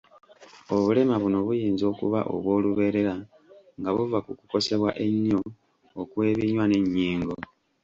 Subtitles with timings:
[0.75, 3.13] Obulema buno buyinza okuba obw’olubeerera
[3.79, 5.39] nga buva ku kukosebwa ennyo
[6.01, 7.35] okw’ebinywa n’ennyingo.